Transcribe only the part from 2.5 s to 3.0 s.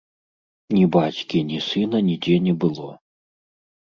было.